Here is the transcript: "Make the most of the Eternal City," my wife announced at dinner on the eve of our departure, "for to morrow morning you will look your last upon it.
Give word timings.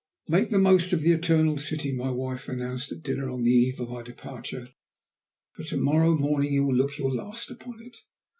"Make 0.27 0.49
the 0.49 0.57
most 0.57 0.93
of 0.93 1.01
the 1.01 1.11
Eternal 1.11 1.59
City," 1.59 1.93
my 1.95 2.09
wife 2.09 2.49
announced 2.49 2.91
at 2.91 3.03
dinner 3.03 3.29
on 3.29 3.43
the 3.43 3.51
eve 3.51 3.79
of 3.79 3.91
our 3.91 4.01
departure, 4.01 4.69
"for 5.51 5.63
to 5.65 5.77
morrow 5.77 6.15
morning 6.17 6.53
you 6.53 6.65
will 6.65 6.73
look 6.75 6.97
your 6.97 7.13
last 7.13 7.51
upon 7.51 7.83
it. 7.83 7.97